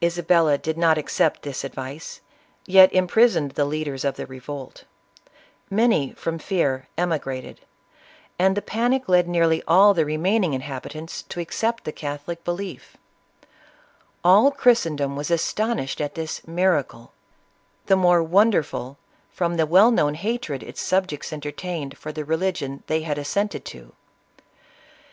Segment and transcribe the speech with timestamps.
[0.00, 2.20] Isabella did not accept this advice,
[2.66, 4.84] yet imprisoned the leaders of the revolt
[5.68, 7.60] Many, from fear, emigrated,
[8.38, 10.06] and the panic led nearly all the 132 ISABELLA OF CASTILE.
[10.30, 12.80] remaining inhabitants to accept the Catholic belie£
[14.22, 17.12] All Christendom was astonished at this" miracle"—
[17.88, 18.98] the more wonderful
[19.32, 23.94] from the well known hatred its subjects entertained for the religion they had assented to.